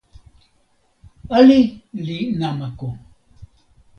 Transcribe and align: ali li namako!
ali 1.39 1.59
li 2.07 2.17
namako! 2.39 2.89